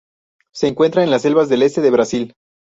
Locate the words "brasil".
1.91-2.33